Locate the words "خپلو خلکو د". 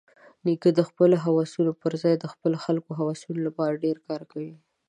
2.33-2.97